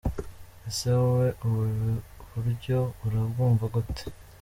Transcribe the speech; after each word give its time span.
Ese 0.69 0.87
wowe 0.99 1.27
ubu 1.45 1.61
buryo 2.33 2.77
urabwumva 3.05 3.65
gute?. 3.73 4.05